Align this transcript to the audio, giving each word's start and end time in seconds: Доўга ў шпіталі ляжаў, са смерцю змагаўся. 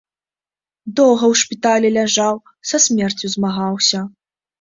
Доўга 0.99 1.25
ў 1.31 1.41
шпіталі 1.41 1.91
ляжаў, 1.97 2.35
са 2.71 2.77
смерцю 2.87 3.25
змагаўся. 3.35 3.99